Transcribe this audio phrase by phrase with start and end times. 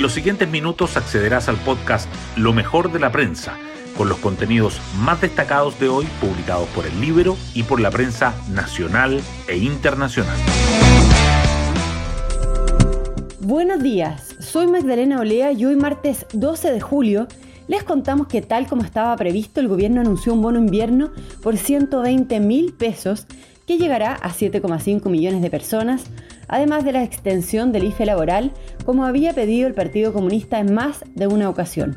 [0.00, 3.58] En los siguientes minutos accederás al podcast Lo mejor de la prensa,
[3.98, 8.34] con los contenidos más destacados de hoy publicados por el libro y por la prensa
[8.50, 10.38] nacional e internacional.
[13.40, 17.28] Buenos días, soy Magdalena Olea y hoy martes 12 de julio
[17.68, 21.10] les contamos que tal como estaba previsto, el gobierno anunció un bono invierno
[21.42, 23.26] por 120 mil pesos
[23.66, 26.04] que llegará a 7,5 millones de personas,
[26.50, 28.52] además de la extensión del IFE laboral,
[28.84, 31.96] como había pedido el Partido Comunista en más de una ocasión.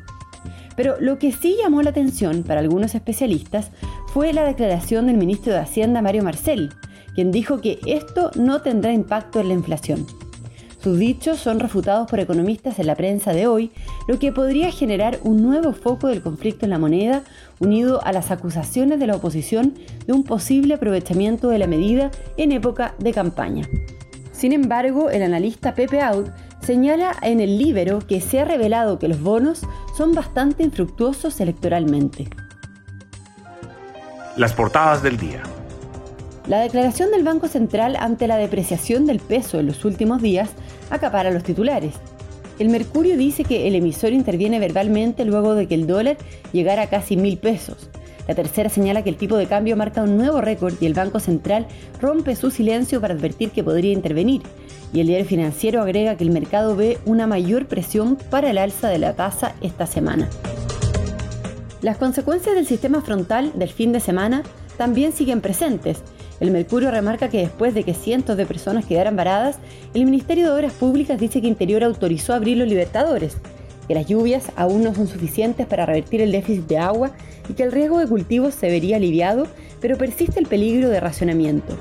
[0.76, 3.72] Pero lo que sí llamó la atención para algunos especialistas
[4.08, 6.70] fue la declaración del ministro de Hacienda, Mario Marcel,
[7.16, 10.06] quien dijo que esto no tendrá impacto en la inflación.
[10.84, 13.72] Sus dichos son refutados por economistas en la prensa de hoy,
[14.08, 17.24] lo que podría generar un nuevo foco del conflicto en la moneda,
[17.60, 19.76] unido a las acusaciones de la oposición
[20.06, 23.66] de un posible aprovechamiento de la medida en época de campaña.
[24.44, 26.28] Sin embargo, el analista Pepe Out
[26.60, 29.62] señala en el Libero que se ha revelado que los bonos
[29.96, 32.28] son bastante infructuosos electoralmente.
[34.36, 35.44] Las portadas del día.
[36.48, 40.50] La declaración del Banco Central ante la depreciación del peso en los últimos días
[40.90, 41.94] acapara los titulares.
[42.60, 46.18] El Mercurio dice que el emisor interviene verbalmente luego de que el dólar
[46.52, 47.90] llegara a casi mil pesos.
[48.28, 51.20] La tercera señala que el tipo de cambio marca un nuevo récord y el Banco
[51.20, 51.68] Central
[52.02, 54.42] rompe su silencio para advertir que podría intervenir.
[54.94, 58.90] Y el diario financiero agrega que el mercado ve una mayor presión para el alza
[58.90, 60.30] de la tasa esta semana.
[61.82, 64.44] Las consecuencias del sistema frontal del fin de semana
[64.78, 66.02] también siguen presentes
[66.44, 69.60] el Mercurio remarca que después de que cientos de personas quedaran varadas,
[69.94, 73.38] el Ministerio de Obras Públicas dice que Interior autorizó abrir los libertadores,
[73.88, 77.12] que las lluvias aún no son suficientes para revertir el déficit de agua
[77.50, 79.48] y que el riesgo de cultivos se vería aliviado,
[79.82, 81.76] pero persiste el peligro de racionamiento.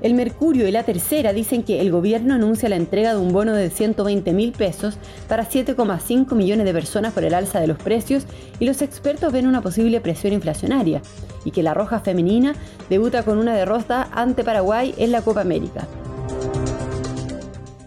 [0.00, 3.52] El Mercurio y la Tercera dicen que el gobierno anuncia la entrega de un bono
[3.52, 4.96] de 120 mil pesos
[5.28, 8.24] para 7,5 millones de personas por el alza de los precios
[8.60, 11.02] y los expertos ven una posible presión inflacionaria
[11.44, 12.54] y que la Roja Femenina
[12.88, 15.88] debuta con una derrota ante Paraguay en la Copa América.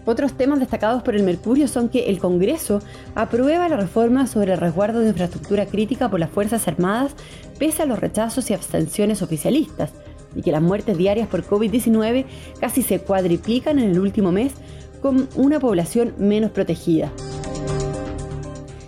[0.04, 2.80] Otros temas destacados por el Mercurio son que el Congreso
[3.14, 7.14] aprueba la reforma sobre el resguardo de infraestructura crítica por las Fuerzas Armadas
[7.58, 9.90] pese a los rechazos y abstenciones oficialistas
[10.34, 12.24] y que las muertes diarias por COVID-19
[12.58, 14.54] casi se cuadriplican en el último mes
[15.00, 17.12] con una población menos protegida.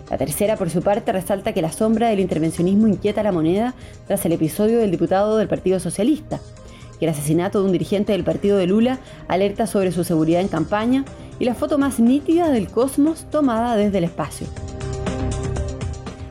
[0.09, 3.73] La tercera, por su parte, resalta que la sombra del intervencionismo inquieta la moneda
[4.07, 6.39] tras el episodio del diputado del Partido Socialista,
[6.99, 10.47] que el asesinato de un dirigente del partido de Lula alerta sobre su seguridad en
[10.47, 11.05] campaña
[11.39, 14.47] y la foto más nítida del cosmos tomada desde el espacio.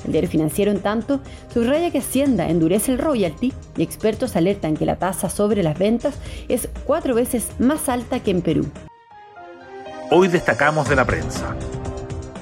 [0.04, 1.20] El diario financiero, en tanto,
[1.52, 6.14] subraya que Hacienda endurece el royalty y expertos alertan que la tasa sobre las ventas
[6.48, 8.66] es cuatro veces más alta que en Perú.
[10.10, 11.56] Hoy destacamos de la prensa.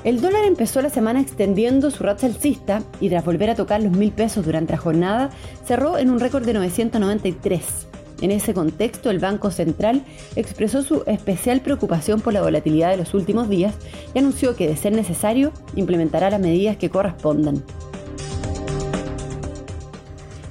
[0.04, 3.92] El dólar empezó la semana extendiendo su racha alcista y tras volver a tocar los
[3.92, 5.30] mil pesos durante la jornada,
[5.64, 7.86] cerró en un récord de 993.
[8.22, 10.04] En ese contexto, el Banco Central
[10.36, 13.74] expresó su especial preocupación por la volatilidad de los últimos días
[14.14, 17.64] y anunció que, de ser necesario, implementará las medidas que correspondan.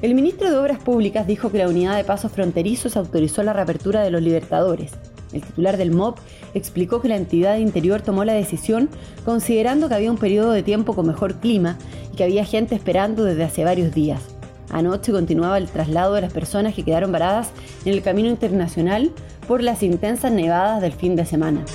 [0.01, 4.01] El ministro de Obras Públicas dijo que la unidad de pasos fronterizos autorizó la reapertura
[4.01, 4.91] de los Libertadores.
[5.31, 6.15] El titular del MOB
[6.53, 8.89] explicó que la entidad de interior tomó la decisión
[9.23, 11.77] considerando que había un periodo de tiempo con mejor clima
[12.11, 14.30] y que había gente esperando desde hace varios días.
[14.71, 17.51] Anoche continuaba el traslado de las personas que quedaron varadas
[17.85, 19.11] en el camino internacional
[19.47, 21.65] por las intensas nevadas del fin de semana.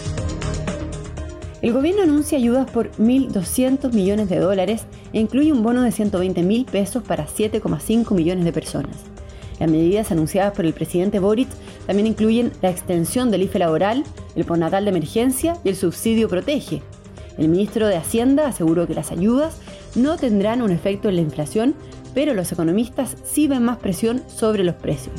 [1.62, 6.43] El gobierno anuncia ayudas por 1.200 millones de dólares e incluye un bono de 120
[6.43, 8.97] mil pesos para 7,5 millones de personas.
[9.59, 11.49] Las medidas anunciadas por el presidente Boric
[11.87, 16.83] también incluyen la extensión del IFE laboral, el postnatal de emergencia y el subsidio protege.
[17.39, 19.57] El ministro de Hacienda aseguró que las ayudas
[19.95, 21.75] no tendrán un efecto en la inflación,
[22.16, 25.15] pero los economistas sí ven más presión sobre los precios.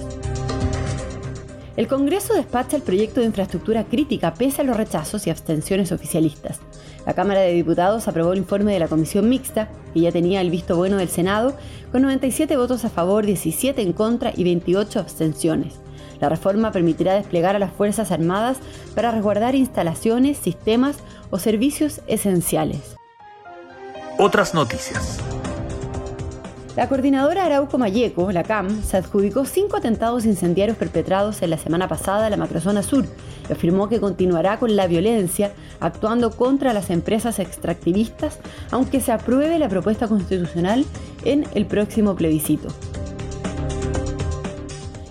[1.75, 6.59] El Congreso despacha el proyecto de infraestructura crítica pese a los rechazos y abstenciones oficialistas.
[7.05, 10.49] La Cámara de Diputados aprobó el informe de la Comisión Mixta, que ya tenía el
[10.49, 11.55] visto bueno del Senado,
[11.91, 15.75] con 97 votos a favor, 17 en contra y 28 abstenciones.
[16.19, 18.57] La reforma permitirá desplegar a las Fuerzas Armadas
[18.95, 20.97] para resguardar instalaciones, sistemas
[21.29, 22.95] o servicios esenciales.
[24.17, 25.19] Otras noticias.
[26.77, 31.87] La coordinadora Arauco Mayeco, la CAM, se adjudicó cinco atentados incendiarios perpetrados en la semana
[31.87, 33.03] pasada en la macrozona sur
[33.49, 38.37] y afirmó que continuará con la violencia actuando contra las empresas extractivistas
[38.69, 40.85] aunque se apruebe la propuesta constitucional
[41.25, 42.67] en el próximo plebiscito.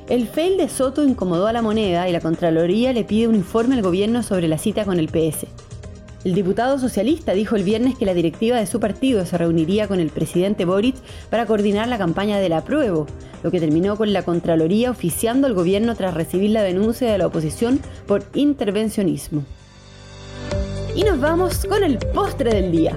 [0.09, 3.75] El fail de Soto incomodó a la moneda y la Contraloría le pide un informe
[3.75, 5.66] al gobierno sobre la cita con el PS.
[6.27, 10.01] El diputado socialista dijo el viernes que la directiva de su partido se reuniría con
[10.01, 10.97] el presidente Boric
[11.31, 13.07] para coordinar la campaña del apruebo,
[13.45, 17.29] lo que terminó con la Contraloría oficiando al gobierno tras recibir la denuncia de la
[17.29, 17.79] oposición
[18.09, 19.45] por intervencionismo.
[20.97, 22.97] Y nos vamos con el postre del día.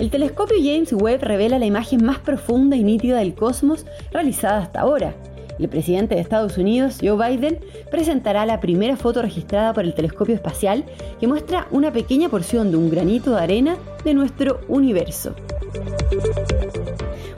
[0.00, 4.80] El telescopio James Webb revela la imagen más profunda y nítida del cosmos realizada hasta
[4.80, 5.14] ahora
[5.58, 7.60] el presidente de Estados Unidos, Joe Biden,
[7.90, 10.84] presentará la primera foto registrada por el telescopio espacial
[11.20, 15.34] que muestra una pequeña porción de un granito de arena de nuestro universo.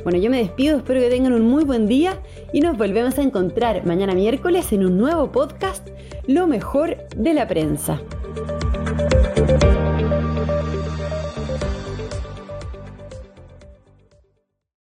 [0.02, 2.20] Bueno, yo me despido, espero que tengan un muy buen día
[2.52, 5.88] y nos volvemos a encontrar mañana miércoles en un nuevo podcast,
[6.28, 8.00] Lo mejor de la prensa.